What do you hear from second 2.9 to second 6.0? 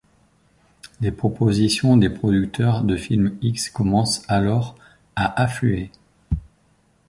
films X commencent alors à affluer.